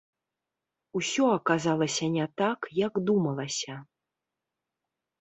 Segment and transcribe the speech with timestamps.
[0.99, 3.81] Усё аказалася не так, як думалася.